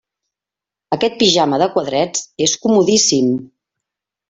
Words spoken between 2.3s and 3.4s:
és comodíssim.